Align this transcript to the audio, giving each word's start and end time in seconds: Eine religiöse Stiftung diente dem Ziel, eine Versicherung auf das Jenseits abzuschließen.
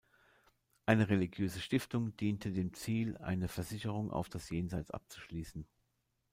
Eine 0.87 1.09
religiöse 1.09 1.61
Stiftung 1.61 2.17
diente 2.17 2.51
dem 2.51 2.73
Ziel, 2.73 3.17
eine 3.17 3.47
Versicherung 3.47 4.09
auf 4.09 4.29
das 4.29 4.49
Jenseits 4.49 4.89
abzuschließen. 4.89 5.63